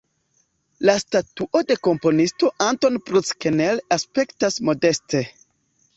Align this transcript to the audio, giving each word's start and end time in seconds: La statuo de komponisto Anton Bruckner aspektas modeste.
La 0.89 0.95
statuo 1.01 1.61
de 1.71 1.77
komponisto 1.89 2.51
Anton 2.69 2.97
Bruckner 3.11 3.79
aspektas 3.97 4.59
modeste. 4.71 5.23